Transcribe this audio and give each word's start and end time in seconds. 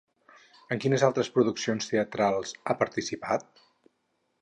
En 0.75 0.81
quines 0.85 1.03
altres 1.09 1.29
produccions 1.35 1.91
teatrals 1.91 2.57
ha 2.73 2.79
participat? 2.83 3.49